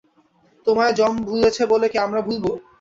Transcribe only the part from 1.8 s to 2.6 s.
কি আমরা ভুলব।